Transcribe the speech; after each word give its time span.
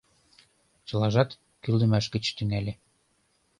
Чылажат 0.87 1.29
кӱлдымаш 1.63 2.05
гыч 2.13 2.25
тӱҥале. 2.37 2.73